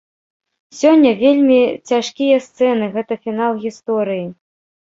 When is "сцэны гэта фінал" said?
2.47-3.63